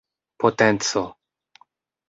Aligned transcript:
potenco 0.39 1.03